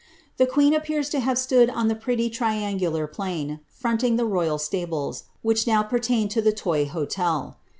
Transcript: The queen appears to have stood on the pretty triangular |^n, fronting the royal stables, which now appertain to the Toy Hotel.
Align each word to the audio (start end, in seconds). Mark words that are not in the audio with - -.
The 0.37 0.47
queen 0.47 0.73
appears 0.73 1.09
to 1.09 1.19
have 1.19 1.37
stood 1.37 1.69
on 1.69 1.87
the 1.87 1.93
pretty 1.93 2.27
triangular 2.31 3.07
|^n, 3.07 3.59
fronting 3.67 4.15
the 4.15 4.25
royal 4.25 4.57
stables, 4.57 5.25
which 5.43 5.67
now 5.67 5.81
appertain 5.81 6.27
to 6.29 6.41
the 6.41 6.51
Toy 6.51 6.87
Hotel. 6.87 7.59